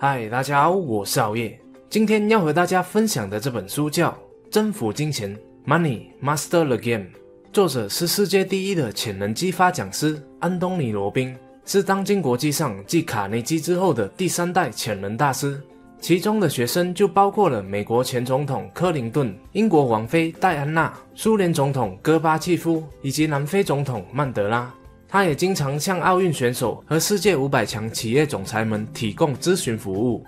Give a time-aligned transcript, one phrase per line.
[0.00, 1.58] 嗨，大家好，我是熬夜。
[1.90, 4.10] 今天要和大家分享的这本书叫
[4.48, 5.36] 《征服金钱》
[5.66, 7.06] （Money Master the Game），
[7.52, 15.60] 作者是世界第一的潜能激发讲师安东尼·罗宾，是当今国际上继卡内基之后的第三代潜能大师。
[16.00, 24.72] 其中的学生就包括了美国前总统克林顿、英国王妃戴安娜、苏联总统戈巴契夫以及南非总统曼德拉。
[25.10, 30.22] 他也经常向奥运选手和世界五百强企业总裁们提供咨询服务。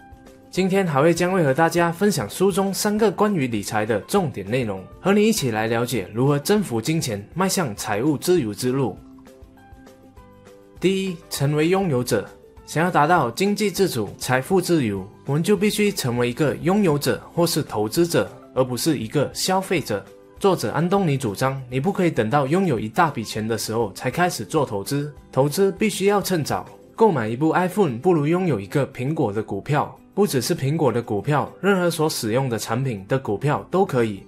[0.50, 8.96] 今天，海威将会和大家分享书中三个关于理财的重点内容，和你一起来了解如何征服金钱，迈向财务自由之路。
[10.80, 12.26] 第一，成为拥有者。
[12.64, 20.04] 想要达到经济自主、财富自由，我们就必须成为一个拥有者或是投资者，而不是一个消费者。
[20.40, 26.66] 作者安东尼主张，你不可以等到拥有一大笔钱的时候才开始做投资，投资必须要趁早。
[26.96, 34.22] 购买一部 iPhone 不如拥有一个苹果的股票，不只是苹果的股票，任何所使用的产品的股票都可以。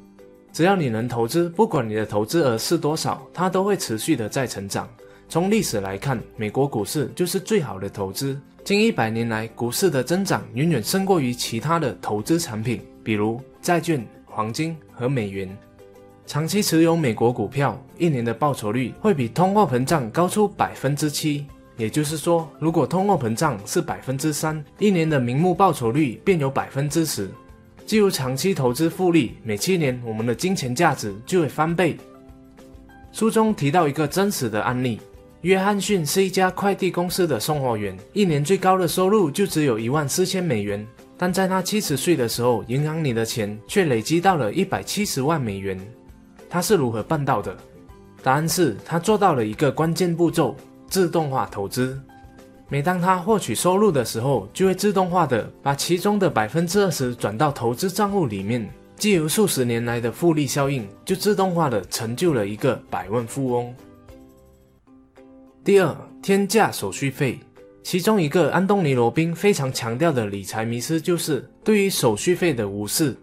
[0.52, 4.86] 只要你能投资，不管你的投资额是多少，它都会持续的在成长。
[5.30, 8.38] 从历史来看，美国股市就是最好的投资。
[8.64, 15.48] 近一百年来，股市的增长远远胜过于其他的投资产品，比如债券、黄金和美元。
[16.32, 21.44] 长期持有美国股票，一年的报酬率会比通货膨胀高出百分之七。
[21.76, 27.28] 也就是说，如果通货膨胀是百分之三，一年的名目报酬率便有百分之十。
[27.84, 31.98] 既有长期投资复利，每七年我们的金钱价值就会翻倍。
[33.12, 35.02] 书中提到一个真实的案例：
[35.42, 40.86] 约翰逊是一家快递公司的送货员，一年最高的收入就只有一万四千美元。
[41.18, 45.78] 但在他七十岁的时候，银行里的钱却累积到了一百七十万美元。
[46.52, 47.56] 他是如何办到的？
[48.22, 50.54] 答案是他做到了一个关键步骤：
[50.86, 51.98] 自动化投资。
[52.68, 58.68] 每当他获取收入的时候，就会自动化的把其中的百分之二十转到投资账户里面。
[58.96, 63.74] 既有数十年来的复利效应，就自动化的成就了一个百万富翁。
[65.64, 67.40] 第二，天价手续费。
[67.82, 73.16] 其中一个安东尼·罗宾非常强调的理财迷思，就是对于手续费的无视。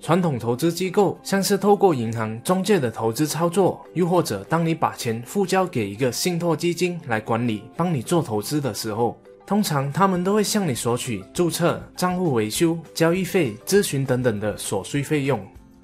[0.00, 15.38] 传统投资机构像是透过银行中介的投资操作，又或者当你把钱付交给一个信托基金来管理，帮你做投资的时候，通常他们都会向你索取注册、账户维修、交易费、咨询等等的所需费用。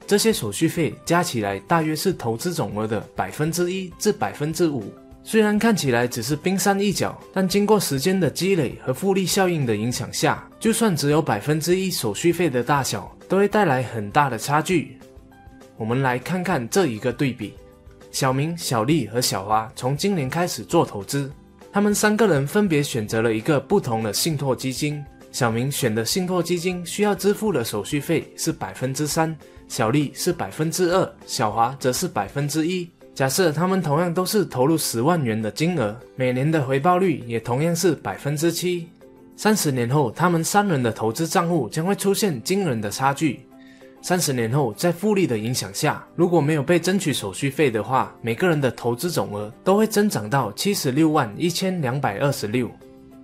[0.07, 4.85] 这些手续费加起来大约是投资总额的百分之一至百分之五。
[5.29, 14.97] 虽然看起来只是冰山一角，但经过时间的积累和复利效应的影响下，就算只有百分之一手续费的大小，都会带来很大的差距。
[15.77, 17.55] 我们来看看这一个对比：
[18.13, 21.29] 小明、小丽和小花从今年开始做投资，
[21.73, 25.05] 他们三个人分别选择了一个不同的信托基金。
[25.33, 32.89] 小明选的信托基金需要支付的手续费是百分之三，小丽是百分之二，小华则是百分之一。
[33.17, 38.91] 假设他们同样都是投入十万元的金额，每年的回报率也同样是百分之七。
[39.37, 43.41] 三十年后，他们三人的投资账户将会出现惊人的差距。
[44.03, 52.71] 三十年后，在复利的影响下，如果没有被争取手续费的话，每个人的投资总额都会增长到七十六万一千两百二十六。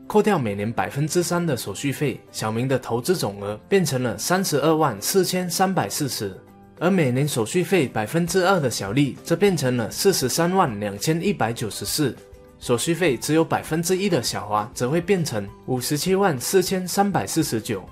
[0.06, 6.34] 扣掉每年百分之三的手续费，小明的投资总额变成了三十二万四千三百四十。
[6.82, 12.12] 而每年手续费百分之二的小丽，则变成了四十三万两千一百九十四；
[12.58, 17.84] 手续费只有百分之一的小华，则会变成五十七万四千三百四十九。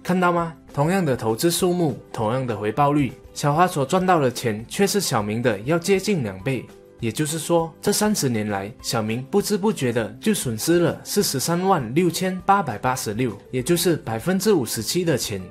[0.00, 0.54] 看到吗？
[0.72, 6.64] 同样的投资数目，同样的回报率，小华所赚到的钱却是小明的要接近两倍。
[7.00, 15.42] 也就是说，这三十年来，小明不知不觉的就损失了四十三万六千八百八十六，也就是百分之五十七的钱。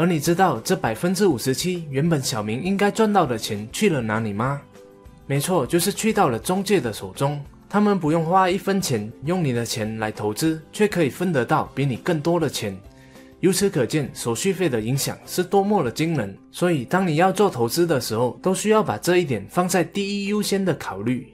[0.00, 4.58] 而你知道这百分之五十七原本小明应该赚到的钱去了哪里吗？
[5.26, 7.38] 没错，就是去到了中介的手中。
[7.68, 12.74] 他们不用花一分钱，用你的钱来投资，却可以分得到比你更多的钱。
[13.40, 16.34] 由此可见，手续费的影响是多么的惊人。
[16.50, 21.30] 所以，当你要做投资的时候，都需要把这一点放在第一优先的考虑。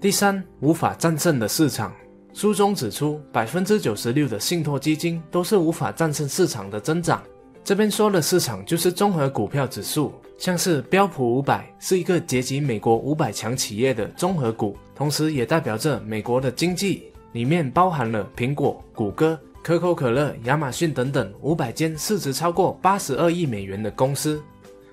[0.00, 1.92] 第三，无法战胜的市场。
[2.38, 7.20] 书中指出，百分之九十六的信托基金都是无法战胜市场的增长。
[7.64, 24.40] 这边说的市场就是综合股票指数，像是标普五百是一个结集美国五百强企业的综合股，同时也代表着美国的经济，里面包含了苹果、谷歌、可口可乐、亚马逊等等五百间市值超过八十二亿美元的公司。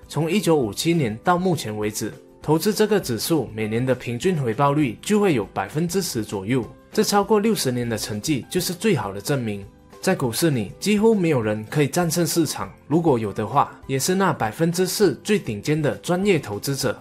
[0.08, 2.12] 从一九五七年到目前为止。
[2.42, 6.64] 投资这个指数每年的平均回报率就会有百分之十左右，
[6.96, 9.62] 这超过六十年的成绩就是最好的证明。
[10.00, 16.98] 在股市里，几乎没有人可以战胜市场，如果有的话，也是那百分之四最顶尖的专业投资者。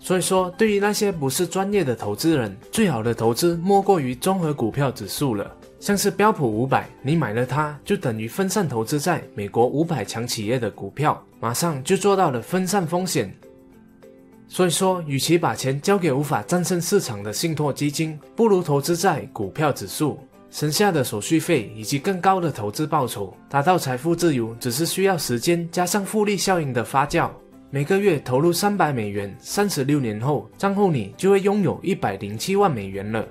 [0.00, 5.48] 所以说，对于那些不是专业的投资人，最好的投资莫过于综合股票指数了。
[5.78, 13.32] 像是标普五百，你买了它，就等于分散投资在美国五百强企业的股票，马上就做到了分散风险。
[14.48, 20.18] 所以说，与其把钱交给无法战胜市场的信托基金，不如投资在股票指数，
[20.50, 27.28] 省下的手续费以及更高的投资报酬，达到财富自由只是需要时间加上复利效应的发酵。
[27.70, 33.26] 每个月投入三百美元，三十六年后，账户里就会拥有一百零七万美元了。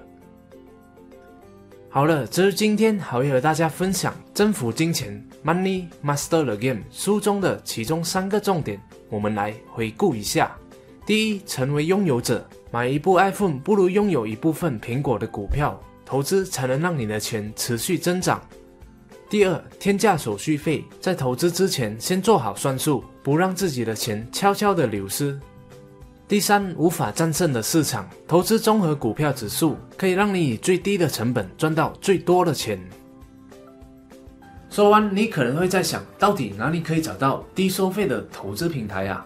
[1.90, 8.78] 好了，这是今天好友和大家分享《征服金钱 Money Master the Game》书中的其中三个重点，
[9.10, 10.54] 我们来回顾一下。
[11.06, 18.42] 第一，成为拥有者，买一部 iPhone 不如拥有一部分苹果的股票，投资才能让你的钱持续增长。
[19.30, 25.40] 第二，天价手续费，在投资之前先做好算术，不让自己的钱悄悄的流失。
[26.28, 32.80] 第三，无法战胜的市场，投资综合股票指数可以让你以最低的成本赚到最多的钱。
[34.72, 39.24] 说完，你可能会在想，到底哪里可以找到低收费的投资平台啊？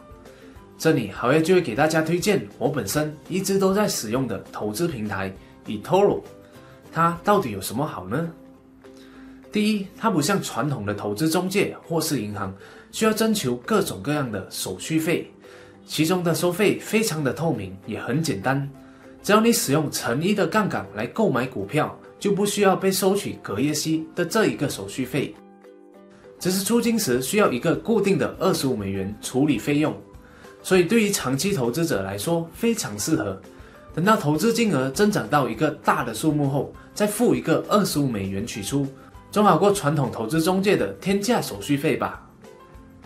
[0.79, 5.29] 这里好业就会给大家推荐我本身一直都在使用的投资平台
[5.65, 6.21] eToro。
[6.89, 8.31] 它到底有什么好呢？
[9.51, 12.55] 第一，它不像传统的投资中介或是银行，
[12.93, 15.29] 需要征求各种各样的手续费。
[15.85, 18.69] 其中的收费非常的透明，也很简单。
[19.21, 25.35] 只要你使用成一的杠杆来购买股票，就不需要被收取隔夜息的这一个手续费。
[26.39, 29.93] 只是出金时需要一个固定的二十五美元处理费用，
[30.69, 33.41] 所以对于长期投资者来说非常适合。
[33.91, 38.85] 等到投资金额增长到一个大的数目后，再付一个二十五美元取出，
[39.31, 42.23] 总好过传统投资中介的天价手续费吧。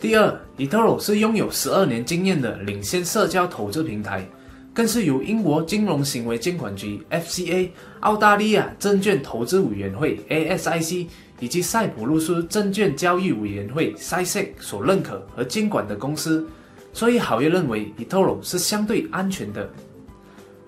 [0.02, 4.28] 第二，eToro 是拥有十二年经验的领先社交投资平台，
[4.74, 7.70] 更是由英国金融行为监管局 FCA、
[8.02, 11.08] 澳大利亚证券投资委员会 ASIC
[11.40, 16.46] 以及塞浦路斯证券交易委员会 SIC 所认可和监管的公司，
[16.94, 19.68] 所以好业认为 eToro 是相对安全的。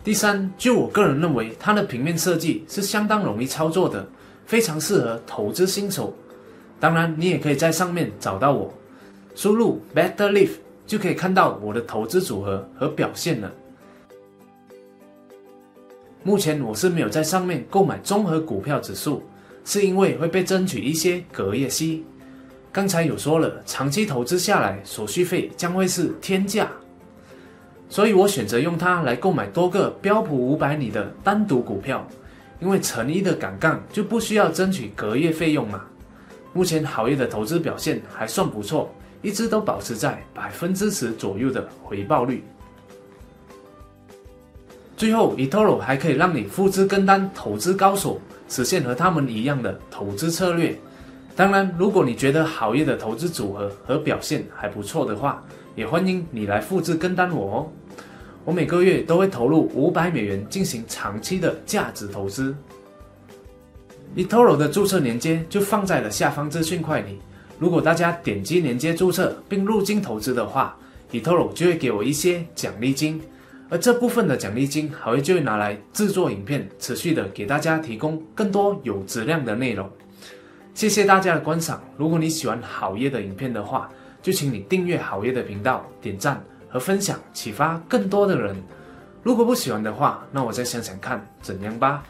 [0.04, 4.08] 第三，就我个人认为，它的平面设计是相当容易操作的，
[4.46, 6.14] 非常适合投资新手。
[6.80, 8.74] 当然，你也可以在上面找到我。
[9.36, 10.52] 输入 Better Live
[10.86, 13.52] 就可以看到我的投资组合和表现了。
[16.24, 19.24] 目前我是没有在上面购买综合股票指数，
[19.64, 22.04] 是因为会被争取一些隔夜息。
[22.76, 26.68] 刚才有说了，长期投资下来手续费将会是天价，
[27.88, 32.06] 所以我选择用它来购买多个标普五百里的单独股票，
[32.60, 35.86] 因为成一的杆杠就不需要争取隔夜费用嘛。
[36.52, 38.94] 目前好业的投资表现还算不错。
[39.22, 42.44] 一直都保持在百分之十左右的回报率。
[44.98, 48.20] 最后，eToro 还可以让你复制跟单投资高手，
[48.50, 50.78] 实现和他们一样的投资策略。
[51.36, 55.44] 当然，如果你觉得好业的投资组合和表现还不错的话，
[55.76, 57.68] 也欢迎你来复制跟单我哦。
[58.46, 62.56] 我每个月都会投入五百美元进行长期的价值投资。
[64.16, 67.20] eToro 的注册链接就放在了下方资讯块里。
[67.60, 70.78] 如果大家点击连接注册并入金投资的话
[71.12, 73.22] ，eToro 就会给我一些奖励金，
[73.70, 79.90] 而这部分的奖励金还会就会拿来制作影片，持续的给大家提供更多有质量的内容。
[80.76, 81.82] 谢谢大家的观赏。
[81.98, 83.90] 如果你喜欢好业的影片的话，
[84.22, 88.54] 就请你订阅好业的频道，点赞和分享，启发更多的人。
[89.24, 92.04] 如果不喜欢的话，那我再想想看怎样吧。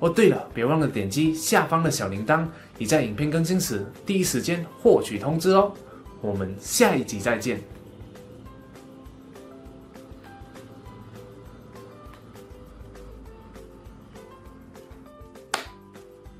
[0.00, 2.44] 哦，对了，别忘了点击下方的小铃铛，
[2.76, 5.72] 以在影片更新时第一时间获取通知哦。
[6.20, 7.58] 我们下一集再见。